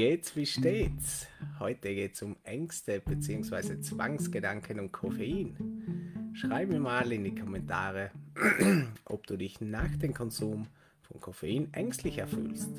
geht's, 0.00 0.34
wie 0.34 0.46
steht's? 0.46 1.26
Heute 1.58 1.94
geht's 1.94 2.22
um 2.22 2.34
Ängste 2.44 3.00
bzw. 3.00 3.82
Zwangsgedanken 3.82 4.80
und 4.80 4.92
Koffein. 4.92 6.32
Schreib 6.32 6.70
mir 6.70 6.80
mal 6.80 7.12
in 7.12 7.24
die 7.24 7.34
Kommentare, 7.34 8.10
ob 9.04 9.26
du 9.26 9.36
dich 9.36 9.60
nach 9.60 9.94
dem 9.96 10.14
Konsum 10.14 10.68
von 11.02 11.20
Koffein 11.20 11.68
ängstlicher 11.74 12.26
fühlst. 12.26 12.70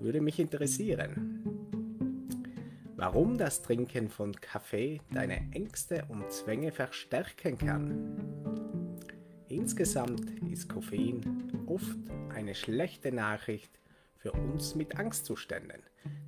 Würde 0.00 0.20
mich 0.20 0.38
interessieren. 0.38 1.40
Warum 2.94 3.38
das 3.38 3.62
Trinken 3.62 4.10
von 4.10 4.34
Kaffee 4.34 5.00
deine 5.10 5.50
Ängste 5.52 6.04
und 6.10 6.30
Zwänge 6.30 6.72
verstärken 6.72 7.56
kann. 7.56 8.18
Insgesamt 9.48 10.30
ist 10.52 10.68
Koffein 10.68 11.64
oft 11.64 11.96
eine 12.34 12.54
schlechte 12.54 13.12
Nachricht 13.12 13.79
für 14.20 14.32
uns 14.32 14.74
mit 14.74 14.98
Angstzuständen. 14.98 15.82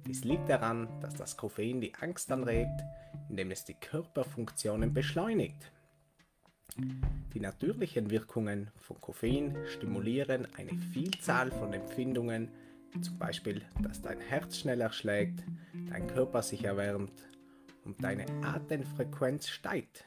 Dies 0.06 0.24
liegt 0.24 0.48
daran, 0.48 0.88
dass 1.00 1.14
das 1.14 1.36
Koffein 1.36 1.80
die 1.80 1.94
Angst 1.94 2.32
anregt, 2.32 2.82
indem 3.28 3.50
es 3.50 3.64
die 3.64 3.74
Körperfunktionen 3.74 4.94
beschleunigt. 4.94 5.70
Die 7.34 7.40
natürlichen 7.40 8.10
Wirkungen 8.10 8.70
von 8.76 8.98
Koffein 9.00 9.56
stimulieren 9.66 10.48
eine 10.56 10.72
Vielzahl 10.92 11.50
von 11.50 11.74
Empfindungen, 11.74 12.48
zum 13.02 13.18
Beispiel, 13.18 13.62
dass 13.82 14.00
dein 14.00 14.20
Herz 14.20 14.58
schneller 14.58 14.90
schlägt, 14.90 15.44
dein 15.90 16.06
Körper 16.06 16.42
sich 16.42 16.64
erwärmt 16.64 17.12
und 17.84 18.02
deine 18.02 18.24
Atemfrequenz 18.42 19.48
steigt. 19.48 20.04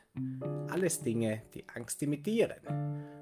Alles 0.70 1.02
Dinge, 1.02 1.44
die 1.54 1.68
Angst 1.70 2.02
imitieren. 2.02 2.58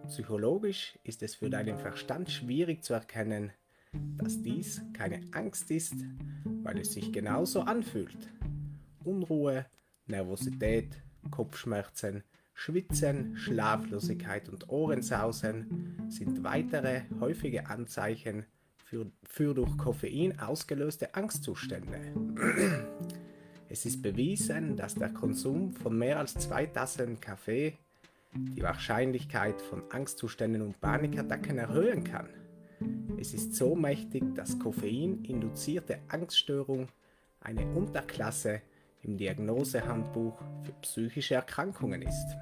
Psychologisch 0.08 0.98
ist 1.03 1.22
es 1.23 1.36
für 1.36 1.50
deinen 1.50 1.77
Verstand 1.77 2.30
schwierig 2.30 2.84
zu 2.84 2.94
erkennen, 2.94 3.52
dass 4.17 4.41
dies 4.41 4.81
keine 4.93 5.22
Angst 5.31 5.69
ist, 5.72 5.95
weil 6.63 6.80
es 6.80 6.94
sich 6.94 7.11
genauso 7.11 7.61
anfühlt. 7.61 8.30
Unruhe, 9.03 9.66
Nervosität, 10.08 11.02
Kopfschmerzen, 11.31 12.23
Schwitzen, 12.53 13.35
Schlaflosigkeit 13.35 14.50
und 14.50 14.69
Ohrensausen 14.69 15.97
sind 16.09 16.44
weitere 16.44 17.02
häufige 17.19 17.67
Anzeichen 17.67 18.45
für, 18.85 19.11
für 19.23 19.53
durch 19.53 19.75
Koffein 19.77 20.39
ausgelöste 20.39 21.16
Angstzustände. 21.16 22.00
Es 23.69 23.85
ist 23.85 24.03
bewiesen, 24.03 24.78
dass 24.78 24.94
der 24.95 25.09
Konsum 25.09 25.73
von 25.73 25.97
mehr 25.97 26.19
als 26.19 26.35
zwei 26.35 26.67
Tassen 26.67 27.19
Kaffee 27.19 27.78
die 28.35 28.61
Wahrscheinlichkeit 28.61 29.61
von 29.61 29.83
Angstzuständen 29.91 30.61
und 30.61 30.80
Panikattacken 30.80 31.57
erhöhen 31.57 32.03
kann. 32.03 32.30
Es 33.23 33.33
ist 33.33 33.55
so 33.55 33.73
mächtig, 33.73 34.35
dass 34.35 34.59
Koffein-induzierte 34.59 35.99
Angststörung 36.09 36.89
eine 37.39 37.66
Unterklasse 37.73 38.61
im 39.02 39.16
Diagnosehandbuch 39.16 40.38
für 40.61 40.73
psychische 40.81 41.35
Erkrankungen 41.35 42.01
ist. 42.01 42.35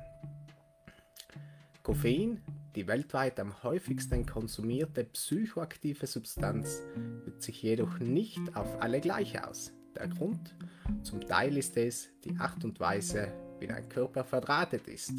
Koffein, 1.83 2.41
die 2.73 2.87
weltweit 2.87 3.39
am 3.39 3.61
häufigsten 3.61 4.25
konsumierte 4.25 5.03
psychoaktive 5.03 6.07
Substanz, 6.07 6.81
wirkt 7.25 7.43
sich 7.43 7.61
jedoch 7.61 7.99
nicht 7.99 8.41
auf 8.55 8.81
alle 8.81 9.01
gleich 9.01 9.39
aus. 9.45 9.71
Der 9.95 10.07
Grund? 10.07 10.55
Zum 11.03 11.21
Teil 11.21 11.57
ist 11.57 11.77
es 11.77 12.09
die 12.23 12.35
Art 12.39 12.65
und 12.65 12.79
Weise, 12.79 13.31
wie 13.59 13.67
dein 13.67 13.87
Körper 13.87 14.23
verdrahtet 14.23 14.87
ist. 14.87 15.13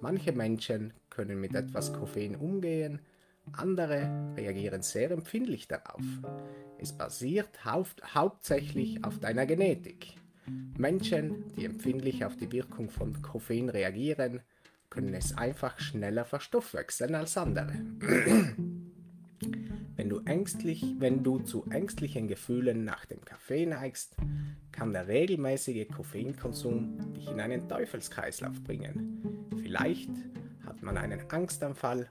Manche 0.00 0.32
Menschen 0.32 0.92
können 1.08 1.40
mit 1.40 1.54
etwas 1.54 1.92
Koffein 1.92 2.34
umgehen, 2.34 2.98
andere 3.54 4.34
reagieren 4.36 4.82
sehr 4.82 5.10
empfindlich 5.10 5.68
darauf. 5.68 6.02
Es 6.78 6.92
basiert 6.92 7.64
hau 7.64 7.84
hauptsächlich 8.14 9.04
auf 9.04 9.18
deiner 9.18 9.46
Genetik. 9.46 10.14
Menschen, 10.76 11.52
die 11.56 11.64
empfindlich 11.64 12.24
auf 12.24 12.36
die 12.36 12.52
Wirkung 12.52 12.88
von 12.88 13.20
Koffein 13.22 13.68
reagieren, 13.68 14.40
können 14.90 15.14
es 15.14 15.36
einfach 15.36 15.78
schneller 15.78 16.24
verstoffwechseln 16.24 17.14
als 17.14 17.36
andere. 17.36 17.74
wenn, 19.96 20.08
du 20.08 20.20
ängstlich, 20.20 20.94
wenn 20.98 21.22
du 21.22 21.40
zu 21.40 21.64
ängstlichen 21.70 22.28
Gefühlen 22.28 22.84
nach 22.84 23.04
dem 23.04 23.24
Kaffee 23.24 23.66
neigst, 23.66 24.16
kann 24.72 24.92
der 24.92 25.08
regelmäßige 25.08 25.88
Koffeinkonsum 25.88 27.12
dich 27.14 27.28
in 27.28 27.40
einen 27.40 27.68
Teufelskreislauf 27.68 28.62
bringen. 28.62 29.48
Vielleicht 29.60 30.10
hat 30.64 30.82
man 30.82 30.96
einen 30.96 31.28
Angstanfall 31.30 32.08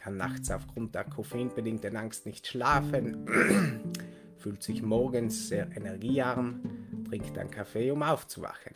kann 0.00 0.16
nachts 0.16 0.50
aufgrund 0.50 0.94
der 0.94 1.04
koffeinbedingten 1.04 1.96
Angst 1.96 2.24
nicht 2.24 2.46
schlafen, 2.46 3.26
fühlt 4.38 4.62
sich 4.62 4.82
morgens 4.82 5.48
sehr 5.48 5.68
energiearm, 5.76 6.62
trinkt 7.06 7.36
einen 7.36 7.50
Kaffee, 7.50 7.90
um 7.90 8.02
aufzuwachen. 8.02 8.74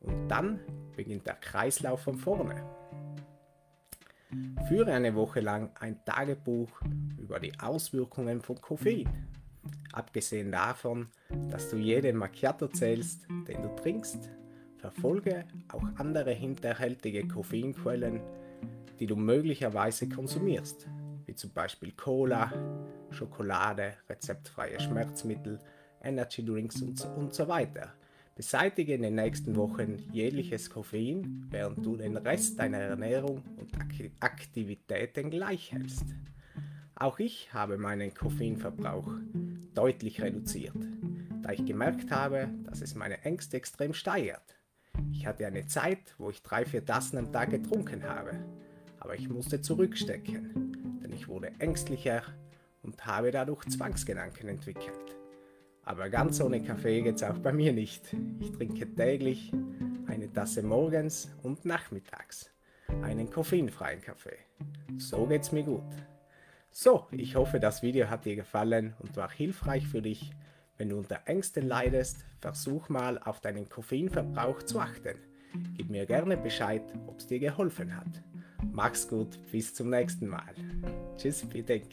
Und 0.00 0.28
dann 0.28 0.60
beginnt 0.96 1.26
der 1.26 1.34
Kreislauf 1.34 2.02
von 2.02 2.16
vorne. 2.16 2.62
Führe 4.66 4.92
eine 4.92 5.14
Woche 5.14 5.40
lang 5.40 5.70
ein 5.78 6.02
Tagebuch 6.04 6.70
über 7.18 7.38
die 7.38 7.52
Auswirkungen 7.60 8.40
von 8.40 8.60
Koffein. 8.60 9.08
Abgesehen 9.92 10.50
davon, 10.50 11.08
dass 11.50 11.70
du 11.70 11.76
jeden 11.76 12.16
Macchiato 12.16 12.68
zählst, 12.68 13.26
den 13.46 13.62
du 13.62 13.68
trinkst, 13.76 14.30
verfolge 14.78 15.44
auch 15.68 15.84
andere 15.96 16.32
hinterhältige 16.32 17.28
Koffeinquellen, 17.28 18.20
die 18.98 19.06
du 19.06 19.16
möglicherweise 19.16 20.08
konsumierst, 20.08 20.88
wie 21.26 21.34
zum 21.34 21.52
Beispiel 21.52 21.92
Cola, 21.92 22.52
Schokolade, 23.10 23.94
rezeptfreie 24.08 24.80
Schmerzmittel, 24.80 25.58
Energy 26.02 26.44
Drinks 26.44 26.82
und, 26.82 27.04
und 27.16 27.34
so 27.34 27.48
weiter. 27.48 27.94
Beseitige 28.36 28.94
in 28.94 29.02
den 29.02 29.14
nächsten 29.14 29.54
Wochen 29.54 30.10
jegliches 30.12 30.68
Koffein, 30.68 31.46
während 31.50 31.86
du 31.86 31.96
den 31.96 32.16
Rest 32.16 32.58
deiner 32.58 32.78
Ernährung 32.78 33.42
und 33.56 33.70
Aktivitäten 34.20 35.30
gleich 35.30 35.72
hältst. 35.72 36.04
Auch 36.96 37.18
ich 37.18 37.52
habe 37.52 37.78
meinen 37.78 38.12
Koffeinverbrauch 38.12 39.08
deutlich 39.74 40.20
reduziert, 40.20 40.76
da 41.42 41.50
ich 41.50 41.64
gemerkt 41.64 42.10
habe, 42.10 42.48
dass 42.64 42.80
es 42.80 42.94
meine 42.94 43.22
Ängste 43.22 43.56
extrem 43.56 43.94
steigert. 43.94 44.56
Ich 45.12 45.26
hatte 45.26 45.46
eine 45.46 45.66
Zeit, 45.66 46.14
wo 46.18 46.30
ich 46.30 46.42
drei, 46.42 46.64
vier 46.64 46.84
Tassen 46.84 47.18
am 47.18 47.32
Tag 47.32 47.50
getrunken 47.50 48.04
habe 48.04 48.38
aber 49.04 49.14
ich 49.14 49.28
musste 49.28 49.60
zurückstecken, 49.60 50.98
denn 51.02 51.12
ich 51.12 51.28
wurde 51.28 51.52
ängstlicher 51.58 52.22
und 52.82 53.04
habe 53.04 53.30
dadurch 53.30 53.64
Zwangsgedanken 53.66 54.48
entwickelt. 54.48 55.18
Aber 55.84 56.08
ganz 56.08 56.40
ohne 56.40 56.62
Kaffee 56.62 57.02
geht's 57.02 57.22
auch 57.22 57.38
bei 57.38 57.52
mir 57.52 57.74
nicht. 57.74 58.02
Ich 58.40 58.52
trinke 58.52 58.92
täglich 58.94 59.52
eine 60.06 60.32
Tasse 60.32 60.62
morgens 60.62 61.30
und 61.42 61.66
nachmittags. 61.66 62.50
Einen 63.02 63.30
koffeinfreien 63.30 64.00
Kaffee. 64.00 64.38
So 64.96 65.26
geht's 65.26 65.52
mir 65.52 65.64
gut. 65.64 65.82
So, 66.70 67.06
ich 67.10 67.36
hoffe, 67.36 67.60
das 67.60 67.82
Video 67.82 68.08
hat 68.08 68.24
dir 68.24 68.36
gefallen 68.36 68.94
und 69.00 69.16
war 69.16 69.30
hilfreich 69.30 69.86
für 69.86 70.00
dich. 70.00 70.32
Wenn 70.78 70.88
du 70.88 70.96
unter 70.96 71.20
Ängsten 71.26 71.68
leidest, 71.68 72.24
versuch 72.40 72.88
mal 72.88 73.18
auf 73.18 73.40
deinen 73.40 73.68
Koffeinverbrauch 73.68 74.62
zu 74.62 74.80
achten. 74.80 75.18
Gib 75.76 75.90
mir 75.90 76.06
gerne 76.06 76.38
Bescheid, 76.38 76.82
ob 77.06 77.18
es 77.18 77.26
dir 77.26 77.38
geholfen 77.38 77.94
hat. 77.94 78.22
Mach's 78.72 79.08
gut, 79.08 79.38
bis 79.50 79.74
zum 79.74 79.90
nächsten 79.90 80.28
Mal. 80.28 80.54
Tschüss, 81.16 81.44
Bedenk. 81.44 81.90